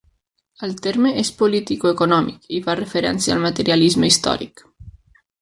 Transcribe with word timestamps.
El 0.67 0.71
terme 0.85 1.11
és 1.23 1.29
politicoeconòmic 1.41 2.49
i 2.59 2.63
fa 2.69 2.77
referència 2.81 3.37
al 3.37 3.45
materialisme 3.45 4.11
històric. 4.15 4.67